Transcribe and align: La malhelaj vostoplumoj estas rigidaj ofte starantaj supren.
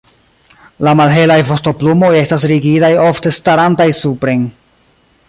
La 0.87 0.93
malhelaj 0.99 1.37
vostoplumoj 1.49 2.09
estas 2.21 2.47
rigidaj 2.53 2.91
ofte 3.05 3.37
starantaj 3.39 3.89
supren. 4.03 4.49